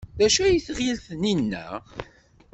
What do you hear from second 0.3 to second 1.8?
ay tɣil Taninna?